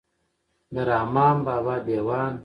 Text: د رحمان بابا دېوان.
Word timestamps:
د 0.73 0.75
رحمان 0.89 1.35
بابا 1.45 1.75
دېوان. 1.87 2.33